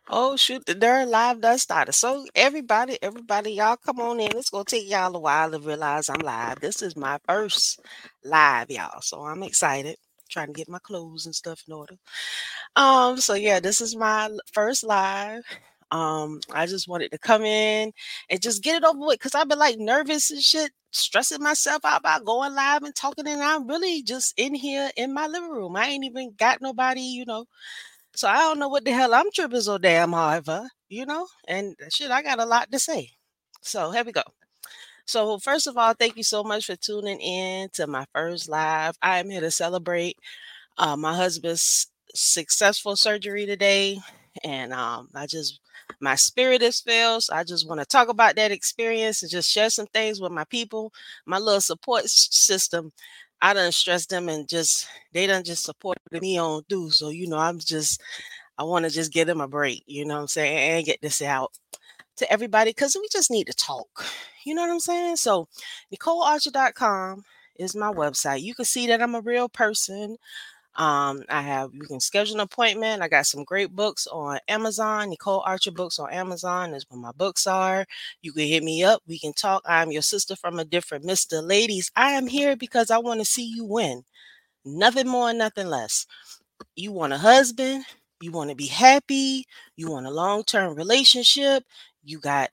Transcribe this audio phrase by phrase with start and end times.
[0.08, 1.92] Oh shoot, the darn live done started.
[1.94, 4.36] So everybody, everybody, y'all come on in.
[4.36, 6.60] It's gonna take y'all a while to realize I'm live.
[6.60, 7.80] This is my first
[8.24, 9.00] live, y'all.
[9.02, 9.96] So I'm excited.
[10.30, 11.96] Trying to get my clothes and stuff in order.
[12.76, 15.42] Um, so yeah, this is my first live.
[15.92, 17.92] Um, I just wanted to come in
[18.30, 21.84] and just get it over with because I've been like nervous and shit, stressing myself
[21.84, 25.50] out about going live and talking, and I'm really just in here in my living
[25.50, 25.76] room.
[25.76, 27.46] I ain't even got nobody, you know.
[28.14, 30.44] So I don't know what the hell I'm tripping so damn hard
[30.88, 31.26] you know?
[31.48, 33.10] And shit, I got a lot to say.
[33.62, 34.22] So here we go.
[35.06, 38.96] So first of all, thank you so much for tuning in to my first live.
[39.02, 40.16] I am here to celebrate
[40.78, 43.98] uh, my husband's successful surgery today,
[44.44, 45.60] and um, I just
[46.00, 47.24] my spirit is filled.
[47.24, 50.32] So I just want to talk about that experience and just share some things with
[50.32, 50.92] my people,
[51.26, 52.92] my little support system.
[53.42, 56.90] I don't stress them and just they don't just support me on do.
[56.90, 58.00] So you know, I'm just
[58.58, 59.82] I want to just give them a break.
[59.86, 61.52] You know what I'm saying, and get this out
[62.16, 64.04] to everybody because we just need to talk.
[64.44, 65.16] You know what I'm saying?
[65.16, 65.48] So,
[65.94, 67.24] NicoleArcher.com
[67.56, 68.40] is my website.
[68.42, 70.16] You can see that I'm a real person.
[70.80, 73.02] Um, I have you can schedule an appointment.
[73.02, 75.10] I got some great books on Amazon.
[75.10, 77.86] Nicole Archer books on Amazon is where my books are.
[78.22, 79.02] You can hit me up.
[79.06, 79.62] We can talk.
[79.66, 81.42] I'm your sister from a different Mr.
[81.42, 81.92] Ladies.
[81.96, 84.04] I am here because I want to see you win.
[84.64, 86.06] Nothing more, nothing less.
[86.76, 87.84] You want a husband,
[88.20, 91.64] you want to be happy, you want a long-term relationship,
[92.04, 92.50] you got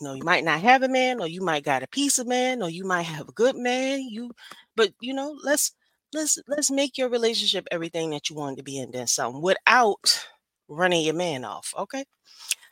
[0.00, 2.26] you know, you might not have a man, or you might got a piece of
[2.28, 4.02] man, or you might have a good man.
[4.02, 4.32] You,
[4.76, 5.72] but you know, let's
[6.14, 9.42] let's let's make your relationship everything that you want it to be, and then something
[9.42, 10.26] without
[10.68, 11.74] running your man off.
[11.76, 12.04] Okay.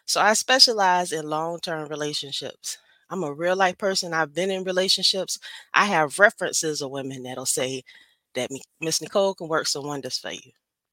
[0.07, 2.79] So I specialize in long-term relationships.
[3.11, 4.15] I'm a real life person.
[4.15, 5.39] I've been in relationships.
[5.75, 7.83] I have references of women that'll say
[8.35, 10.53] that Miss Nicole can work some wonders for you.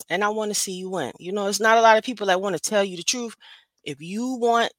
[0.10, 1.14] And I want to see you win.
[1.20, 3.36] You know, it's not a lot of people that want to tell you the truth.
[3.84, 4.72] If you want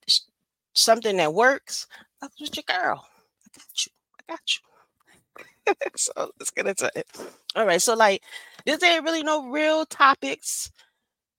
[0.74, 1.86] something that works,
[2.22, 3.06] with your girl.
[3.44, 3.92] I got you.
[4.18, 4.69] I got you.
[5.96, 7.06] so let's get into it.
[7.56, 7.82] All right.
[7.82, 8.22] So like
[8.66, 10.70] this ain't really no real topics.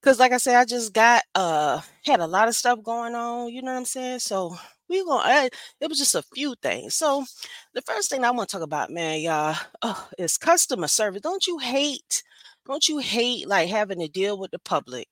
[0.03, 3.49] Cause like I said, I just got uh had a lot of stuff going on,
[3.49, 4.19] you know what I'm saying?
[4.19, 4.55] So
[4.89, 5.49] we gonna I,
[5.79, 6.95] it was just a few things.
[6.95, 7.25] So
[7.73, 11.21] the first thing I want to talk about, man, y'all, uh, is customer service.
[11.21, 12.23] Don't you hate,
[12.67, 15.07] don't you hate like having to deal with the public?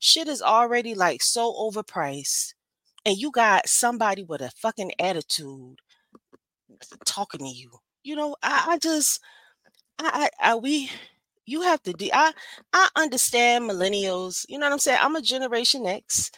[0.00, 2.54] Shit is already like so overpriced,
[3.04, 5.80] and you got somebody with a fucking attitude
[7.04, 7.70] talking to you.
[8.04, 9.20] You know, I, I just
[9.98, 10.90] I, I, I we
[11.46, 12.32] you have to do I
[12.72, 15.00] I understand millennials, you know what I'm saying?
[15.02, 16.30] I'm a generation X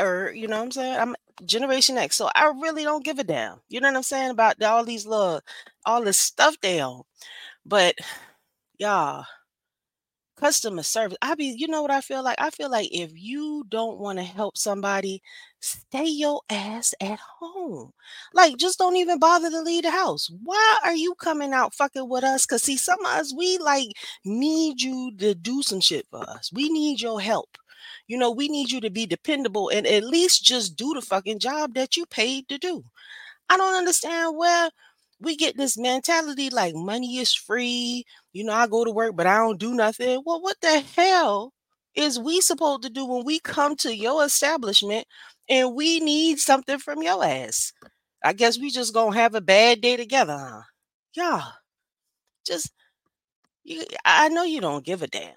[0.00, 0.98] or you know what I'm saying?
[0.98, 1.16] I'm
[1.46, 2.16] generation X.
[2.16, 3.60] So I really don't give a damn.
[3.68, 5.40] You know what I'm saying about all these little
[5.86, 7.02] all this stuff they own.
[7.66, 7.96] But
[8.78, 9.26] y'all,
[10.36, 11.18] customer service.
[11.22, 12.40] I be, you know what I feel like?
[12.40, 15.22] I feel like if you don't want to help somebody,
[15.60, 17.92] stay your ass at home.
[18.32, 20.30] Like, just don't even bother to leave the house.
[20.42, 22.46] Why are you coming out fucking with us?
[22.46, 23.88] Cause see, some of us, we like
[24.24, 26.50] need you to do some shit for us.
[26.52, 27.56] We need your help.
[28.06, 31.38] You know, we need you to be dependable and at least just do the fucking
[31.38, 32.84] job that you paid to do.
[33.48, 34.70] I don't understand where
[35.24, 38.04] we get this mentality like money is free.
[38.32, 40.22] You know, I go to work, but I don't do nothing.
[40.26, 41.52] Well, what the hell
[41.94, 45.06] is we supposed to do when we come to your establishment
[45.48, 47.72] and we need something from your ass?
[48.24, 50.62] I guess we just gonna have a bad day together, huh?
[51.16, 51.42] Yeah,
[52.46, 52.72] just
[53.64, 55.34] you, I know you don't give a damn.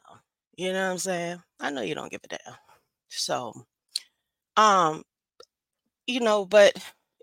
[0.58, 1.44] You know what I'm saying?
[1.60, 2.56] I know you don't give a damn.
[3.10, 3.54] So,
[4.58, 5.04] um,
[6.08, 6.74] you know, but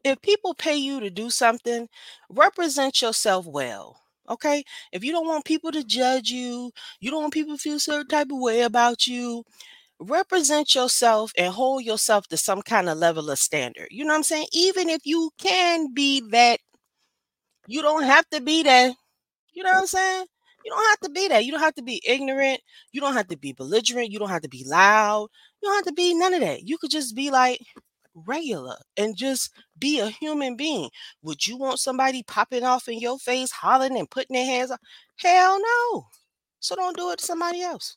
[0.05, 1.89] if people pay you to do something,
[2.29, 4.01] represent yourself well.
[4.29, 4.65] Okay.
[4.93, 6.71] If you don't want people to judge you,
[7.01, 9.45] you don't want people to feel certain type of way about you,
[9.99, 13.89] represent yourself and hold yourself to some kind of level of standard.
[13.91, 14.47] You know what I'm saying?
[14.53, 16.61] Even if you can be that,
[17.67, 18.95] you don't have to be that.
[19.53, 20.27] You know what I'm saying?
[20.65, 21.45] You don't have to be that.
[21.45, 22.61] You don't have to be ignorant.
[22.93, 24.11] You don't have to be belligerent.
[24.11, 25.29] You don't have to be loud.
[25.63, 26.67] You don't have to be none of that.
[26.67, 27.61] You could just be like
[28.15, 30.91] regular and just be a human being.
[31.23, 34.81] Would you want somebody popping off in your face, hollering and putting their hands up?
[35.17, 36.07] Hell no.
[36.61, 37.97] So don't do it to somebody else.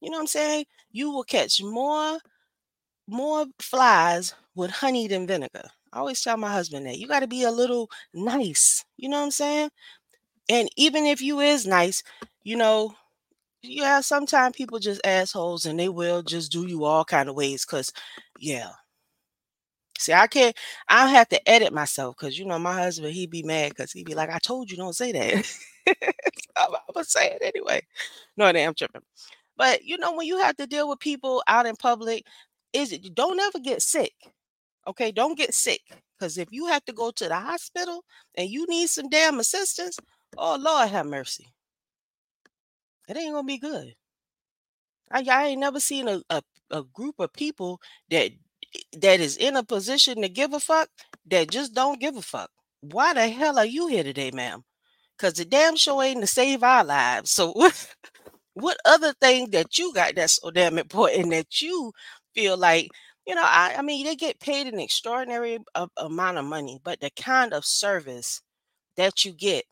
[0.00, 0.64] You know what I'm saying?
[0.92, 2.18] You will catch more
[3.06, 5.68] more flies with honey than vinegar.
[5.92, 8.84] I always tell my husband that you got to be a little nice.
[8.96, 9.70] You know what I'm saying?
[10.48, 12.02] And even if you is nice,
[12.44, 12.94] you know,
[13.62, 17.64] yeah, sometimes people just assholes and they will just do you all kind of ways.
[17.64, 17.92] Cause
[18.38, 18.70] yeah,
[20.00, 20.56] See, I can't.
[20.88, 23.12] I have to edit myself because you know my husband.
[23.14, 25.58] He'd be mad because he'd be like, "I told you don't say that."
[26.56, 27.82] I'm, I'm gonna say it anyway.
[28.36, 29.02] No, damn tripping.
[29.56, 32.24] But you know when you have to deal with people out in public,
[32.72, 34.14] is it don't ever get sick.
[34.86, 35.82] Okay, don't get sick
[36.18, 38.04] because if you have to go to the hospital
[38.36, 39.98] and you need some damn assistance,
[40.38, 41.46] oh Lord have mercy.
[43.08, 43.94] It ain't gonna be good.
[45.10, 47.80] I, I ain't never seen a, a, a group of people
[48.10, 48.32] that
[48.98, 50.88] that is in a position to give a fuck
[51.26, 52.50] that just don't give a fuck.
[52.80, 54.64] Why the hell are you here today, ma'am?
[55.16, 57.30] Because the damn show ain't to save our lives.
[57.30, 57.54] So
[58.54, 61.92] what other thing that you got that's so damn important that you
[62.34, 62.88] feel like
[63.26, 67.00] you know I, I mean they get paid an extraordinary a, amount of money but
[67.00, 68.42] the kind of service
[68.96, 69.64] that you get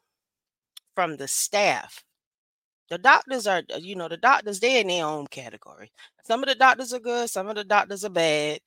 [0.95, 2.03] from the staff
[2.89, 5.91] the doctors are you know the doctors they're in their own category
[6.25, 8.61] some of the doctors are good some of the doctors are bad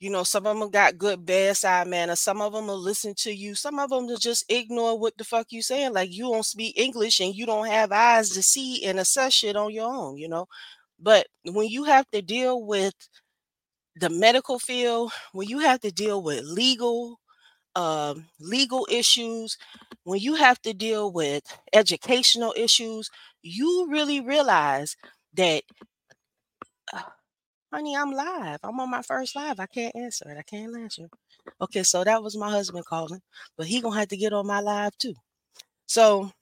[0.00, 2.16] you know, some of them got good bedside manner.
[2.16, 3.54] Some of them will listen to you.
[3.54, 5.92] Some of them will just ignore what the fuck you saying.
[5.92, 9.56] Like you don't speak English and you don't have eyes to see and assess shit
[9.56, 10.46] on your own, you know.
[11.00, 12.94] But when you have to deal with
[13.96, 17.20] the medical field, when you have to deal with legal,
[17.76, 19.58] um, legal issues,
[20.04, 23.10] when you have to deal with educational issues,
[23.42, 24.96] you really realize
[25.34, 25.64] that
[26.92, 27.02] uh,
[27.72, 28.58] honey, I'm live.
[28.62, 29.60] I'm on my first live.
[29.60, 30.38] I can't answer it.
[30.38, 31.08] I can't answer.
[31.60, 33.20] Okay, so that was my husband calling,
[33.56, 35.14] but he gonna have to get on my live too.
[35.86, 36.32] So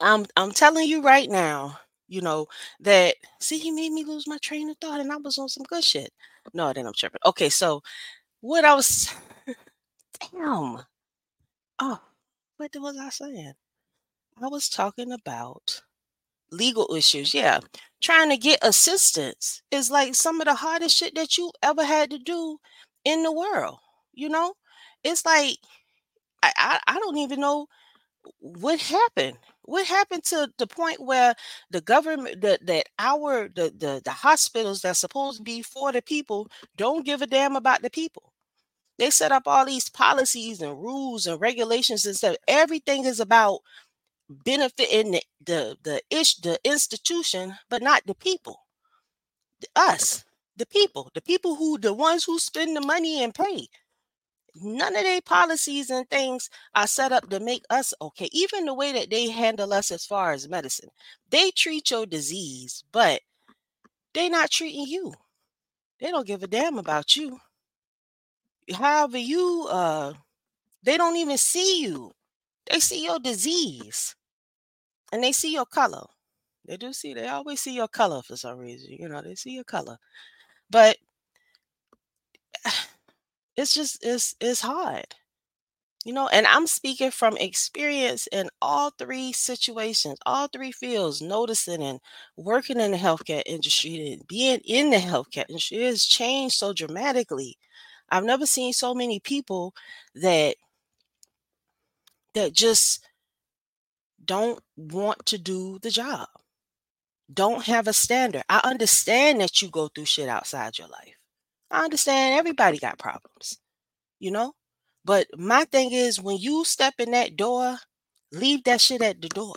[0.00, 1.78] I'm I'm telling you right now,
[2.08, 2.46] you know,
[2.80, 5.64] that see he made me lose my train of thought and I was on some
[5.64, 6.10] good shit.
[6.54, 7.20] No, then I'm tripping.
[7.26, 7.82] Okay, so
[8.42, 9.14] what I was
[10.32, 10.80] damn.
[11.78, 12.00] Oh,
[12.58, 13.54] what was I saying?
[14.42, 15.82] I was talking about
[16.50, 17.34] legal issues.
[17.34, 17.60] Yeah.
[18.02, 22.10] Trying to get assistance is like some of the hardest shit that you ever had
[22.10, 22.58] to do
[23.04, 23.78] in the world.
[24.12, 24.54] You know,
[25.04, 25.58] it's like
[26.42, 27.66] I, I, I don't even know
[28.40, 29.38] what happened.
[29.62, 31.34] What happened to the point where
[31.70, 36.02] the government that that our the, the the hospitals that's supposed to be for the
[36.02, 38.32] people don't give a damn about the people.
[38.98, 42.36] They set up all these policies and rules and regulations and stuff.
[42.48, 43.60] Everything is about
[44.28, 48.60] benefiting the the the ish the institution, but not the people.
[49.74, 50.24] Us,
[50.56, 53.68] the people, the people who the ones who spend the money and pay.
[54.54, 58.28] None of their policies and things are set up to make us okay.
[58.32, 60.90] Even the way that they handle us as far as medicine,
[61.30, 63.20] they treat your disease, but
[64.14, 65.14] they're not treating you.
[66.00, 67.38] They don't give a damn about you.
[68.72, 70.14] However, you uh
[70.82, 72.15] they don't even see you.
[72.70, 74.14] They see your disease
[75.12, 76.06] and they see your color.
[76.66, 78.92] They do see, they always see your color for some reason.
[78.98, 79.98] You know, they see your color.
[80.70, 80.98] But
[83.56, 85.06] it's just it's it's hard.
[86.04, 91.82] You know, and I'm speaking from experience in all three situations, all three fields, noticing
[91.82, 92.00] and
[92.36, 97.58] working in the healthcare industry and being in the healthcare industry has changed so dramatically.
[98.10, 99.74] I've never seen so many people
[100.14, 100.56] that
[102.36, 103.04] that just
[104.24, 106.28] don't want to do the job,
[107.32, 107.66] don't mm.
[107.66, 108.42] have a standard.
[108.48, 111.14] I understand that you go through shit outside your life.
[111.70, 113.58] I understand everybody got problems,
[114.20, 114.54] you know?
[115.04, 117.78] But my thing is when you step in that door,
[118.32, 119.54] leave that shit at the door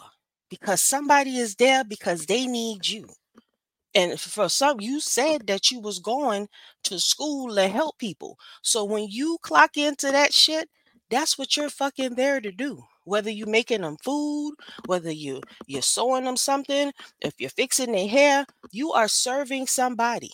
[0.50, 3.07] because somebody is there because they need you.
[3.95, 6.48] And for some, you said that you was going
[6.83, 8.38] to school to help people.
[8.62, 10.69] So when you clock into that shit,
[11.10, 14.54] that's what you're fucking there to do whether you're making them food,
[14.86, 20.32] whether you you're sewing them something, if you're fixing their hair, you are serving somebody.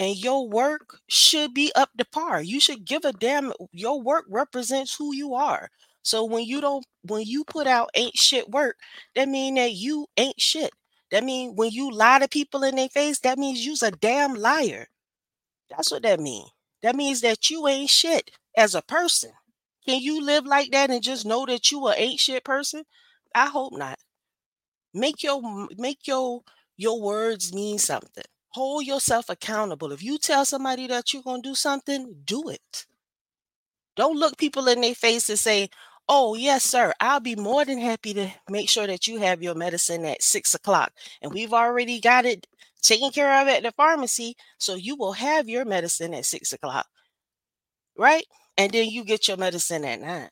[0.00, 2.42] And your work should be up to par.
[2.42, 3.52] You should give a damn.
[3.72, 5.68] Your work represents who you are.
[6.02, 8.76] So when you don't, when you put out ain't shit work,
[9.16, 10.70] that mean that you ain't shit.
[11.10, 14.34] That mean when you lie to people in their face, that means you's a damn
[14.34, 14.86] liar.
[15.70, 16.46] That's what that mean.
[16.82, 19.32] That means that you ain't shit as a person.
[19.88, 22.84] Can you live like that and just know that you a ain't shit person?
[23.34, 23.98] I hope not.
[24.92, 25.40] Make your
[25.78, 26.42] make your
[26.76, 28.24] your words mean something.
[28.50, 29.90] Hold yourself accountable.
[29.92, 32.86] If you tell somebody that you're gonna do something, do it.
[33.96, 35.70] Don't look people in their face and say,
[36.06, 36.92] Oh, yes, sir.
[37.00, 40.54] I'll be more than happy to make sure that you have your medicine at six
[40.54, 40.92] o'clock.
[41.22, 42.46] And we've already got it
[42.82, 44.36] taken care of at the pharmacy.
[44.58, 46.86] So you will have your medicine at six o'clock.
[47.96, 48.24] Right?
[48.58, 50.30] And then you get your medicine at nine.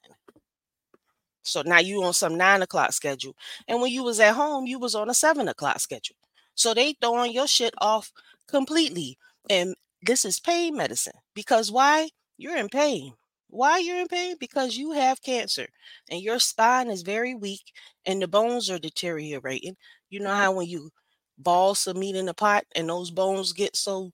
[1.43, 3.37] So now you on some nine o'clock schedule.
[3.69, 6.17] And when you was at home, you was on a seven o'clock schedule.
[6.55, 8.13] So they throwing your shit off
[8.49, 9.17] completely.
[9.49, 11.15] And this is pain medicine.
[11.35, 12.11] Because why?
[12.37, 13.15] You're in pain.
[13.49, 14.37] Why you're in pain?
[14.41, 15.69] Because you have cancer
[16.11, 17.73] and your spine is very weak
[18.05, 19.77] and the bones are deteriorating.
[20.11, 20.91] You know how when you
[21.39, 24.11] ball some meat in the pot and those bones get so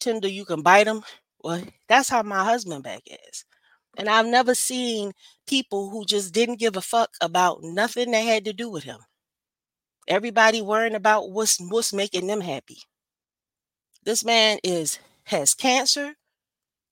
[0.00, 1.02] tender you can bite them?
[1.42, 3.44] Well, that's how my husband back is.
[3.98, 5.12] And I've never seen
[5.46, 9.00] people who just didn't give a fuck about nothing that had to do with him.
[10.08, 12.78] Everybody worrying about what's what's making them happy.
[14.04, 16.14] This man is has cancer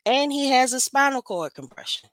[0.07, 2.11] and he has a spinal cord compression.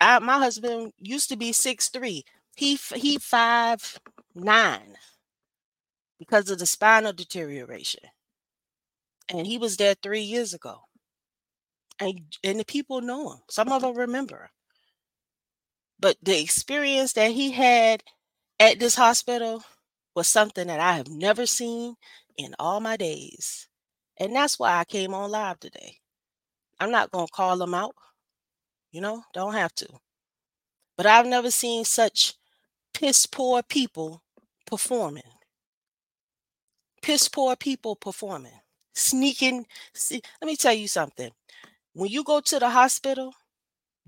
[0.00, 2.24] I, my husband used to be six three.
[2.56, 3.98] He he five
[4.34, 4.96] nine
[6.18, 8.04] because of the spinal deterioration,
[9.28, 10.82] and he was there three years ago.
[12.00, 13.40] And and the people know him.
[13.50, 14.50] Some of them remember.
[15.98, 18.02] But the experience that he had
[18.58, 19.62] at this hospital
[20.14, 21.96] was something that I have never seen
[22.36, 23.68] in all my days.
[24.18, 25.98] And that's why I came on live today.
[26.78, 27.94] I'm not going to call them out.
[28.92, 29.88] You know, don't have to.
[30.96, 32.34] But I've never seen such
[32.94, 34.22] piss poor people
[34.66, 35.22] performing.
[37.02, 38.60] Piss poor people performing.
[38.94, 39.66] Sneaking.
[39.94, 41.30] See, let me tell you something.
[41.92, 43.34] When you go to the hospital,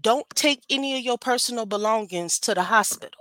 [0.00, 3.20] don't take any of your personal belongings to the hospital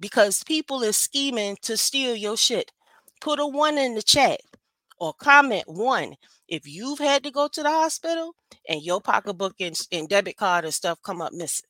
[0.00, 2.72] because people is scheming to steal your shit.
[3.20, 4.40] Put a one in the chat
[4.98, 6.14] or comment one
[6.48, 8.32] if you've had to go to the hospital
[8.66, 11.68] and your pocketbook and, and debit card and stuff come up missing.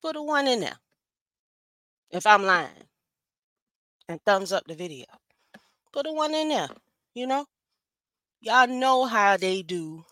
[0.00, 0.78] Put a one in there
[2.10, 2.88] if I'm lying
[4.08, 5.06] and thumbs up the video.
[5.92, 6.68] Put a one in there,
[7.14, 7.44] you know?
[8.40, 10.04] Y'all know how they do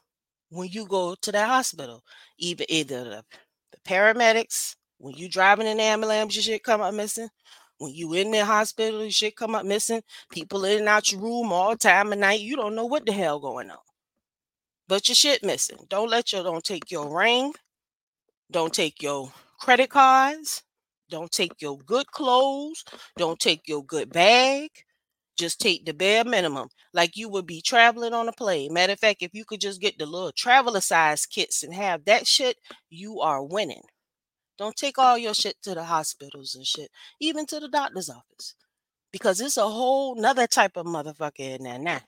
[0.52, 2.04] when you go to the hospital.
[2.38, 3.24] Either either the,
[3.72, 7.28] the paramedics, when you driving an ambulance, your shit come up missing.
[7.78, 10.02] When you in the hospital, your shit come up missing.
[10.30, 12.40] People in and out your room all time of night.
[12.40, 13.78] You don't know what the hell going on.
[14.88, 15.78] But your shit missing.
[15.88, 17.54] Don't let your don't take your ring.
[18.50, 20.62] Don't take your credit cards.
[21.08, 22.84] Don't take your good clothes.
[23.16, 24.70] Don't take your good bag.
[25.38, 28.72] Just take the bare minimum, like you would be traveling on a plane.
[28.72, 32.04] Matter of fact, if you could just get the little traveler size kits and have
[32.04, 32.58] that shit,
[32.90, 33.82] you are winning.
[34.58, 38.54] Don't take all your shit to the hospitals and shit, even to the doctor's office,
[39.10, 42.00] because it's a whole nother type of motherfucker in there now.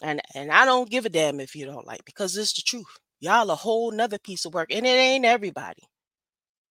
[0.00, 2.98] And and I don't give a damn if you don't like, because it's the truth.
[3.20, 5.82] Y'all a whole nother piece of work, and it ain't everybody.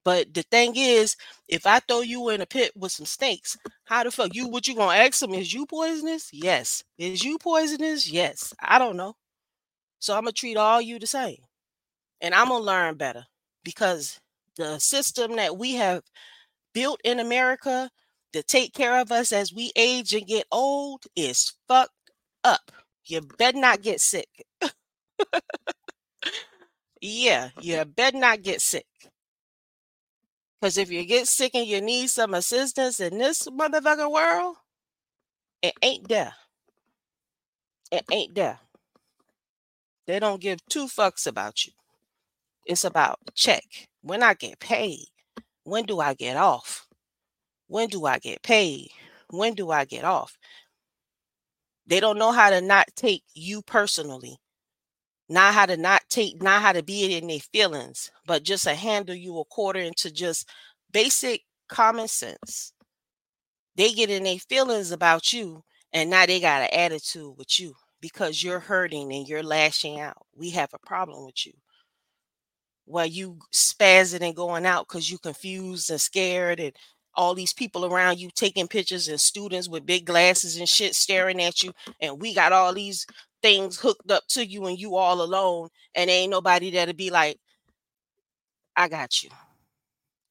[0.08, 1.18] But the thing is,
[1.50, 4.66] if I throw you in a pit with some snakes, how the fuck you what
[4.66, 5.34] you gonna ask them?
[5.34, 6.30] Is you poisonous?
[6.32, 6.82] Yes.
[6.98, 8.10] Is you poisonous?
[8.10, 8.54] Yes.
[8.62, 9.18] I don't know.
[10.00, 11.40] So I'm gonna treat all you the same.
[12.22, 13.26] And I'm gonna learn better
[13.66, 14.22] because
[14.56, 16.04] the system that we have
[16.74, 17.90] built in America
[18.32, 21.92] to take care of us as we age and get old is fucked
[22.46, 22.72] up.
[23.04, 24.30] You better not get sick.
[27.02, 28.86] yeah, you better not get sick.
[30.60, 34.56] Because if you get sick and you need some assistance in this motherfucking world,
[35.62, 36.34] it ain't there.
[37.92, 38.60] It ain't there.
[40.08, 41.74] They don't give two fucks about you.
[42.66, 43.64] It's about check.
[44.02, 45.06] When I get paid,
[45.64, 46.88] when do I get off?
[47.68, 48.90] When do I get paid?
[49.30, 50.38] When do I get off?
[51.86, 54.38] They don't know how to not take you personally
[55.30, 58.76] not how to not take, not how to be in their feelings, but just to
[58.76, 60.48] handle you according to just
[60.92, 62.74] basic common sense.
[63.76, 67.76] They get in their feelings about you, and now they got an attitude with you
[68.02, 70.26] because you're hurting and you're lashing out.
[70.36, 71.54] We have a problem with you.
[72.86, 76.74] While you spazzing and going out because you confused and scared and
[77.18, 81.42] all these people around you taking pictures and students with big glasses and shit staring
[81.42, 83.06] at you and we got all these
[83.42, 87.10] things hooked up to you and you all alone and ain't nobody there to be
[87.10, 87.40] like
[88.78, 89.30] i got you.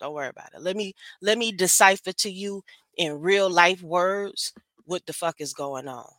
[0.01, 0.63] Don't worry about it.
[0.63, 2.63] Let me let me decipher to you
[2.97, 4.53] in real life words
[4.85, 6.11] what the fuck is going on.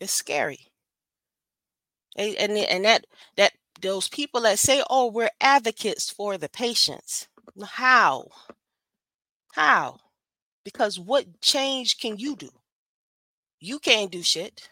[0.00, 0.70] It's scary.
[2.16, 7.28] And and, and that that those people that say oh we're advocates for the patients
[7.64, 8.28] how
[9.52, 9.98] how
[10.64, 12.50] because what change can you do
[13.60, 14.70] you can't do shit.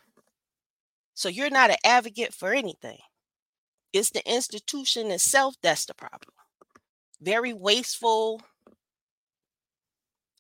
[1.15, 2.99] So you're not an advocate for anything.
[3.93, 6.35] It's the institution itself that's the problem.
[7.21, 8.43] Very wasteful,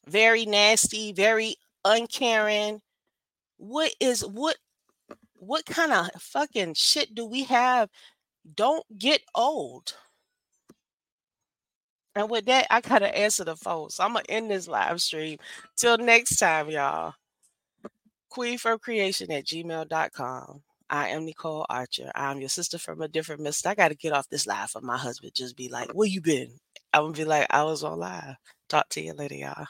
[0.07, 2.83] very nasty, very uncaring.
[3.57, 4.57] What is what
[5.39, 7.89] what kind of fucking shit do we have?
[8.55, 9.95] Don't get old.
[12.15, 13.91] And with that, I gotta answer the phone.
[13.91, 15.39] So I'm gonna end this live stream.
[15.77, 17.15] Till next time, y'all.
[18.33, 20.63] queenfromcreation at gmail.com.
[20.89, 22.11] I am Nicole Archer.
[22.15, 23.69] I'm your sister from a different mister.
[23.71, 26.21] I got to get off this live for my husband just be like, where you
[26.21, 26.53] been?
[26.93, 28.37] I'm to be like, I was on live.
[28.69, 29.67] Talk to you later, y'all.